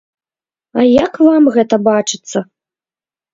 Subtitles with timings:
[0.79, 2.39] А як вам гэта бачыцца?